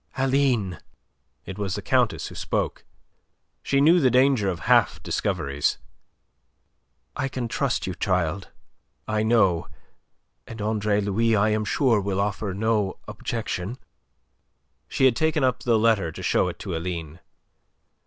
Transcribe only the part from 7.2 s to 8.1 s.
can trust you,